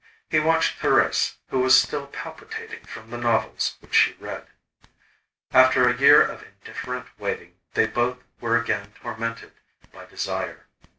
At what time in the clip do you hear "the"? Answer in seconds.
3.11-3.19